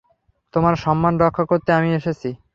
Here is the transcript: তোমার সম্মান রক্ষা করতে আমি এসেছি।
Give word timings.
তোমার 0.53 0.75
সম্মান 0.75 1.13
রক্ষা 1.17 1.43
করতে 1.45 1.69
আমি 1.73 1.89
এসেছি। 1.93 2.29